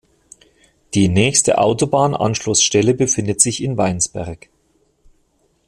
[0.95, 4.49] Die nächste Autobahnanschlussstelle befindet sich in Weinsberg.